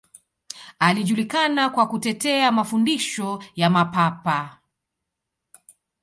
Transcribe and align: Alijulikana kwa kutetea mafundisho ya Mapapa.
Alijulikana 0.79 1.69
kwa 1.69 1.87
kutetea 1.87 2.51
mafundisho 2.51 3.43
ya 3.55 3.69
Mapapa. 3.69 4.57